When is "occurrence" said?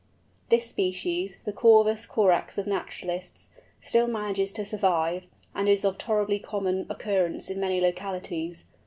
6.89-7.51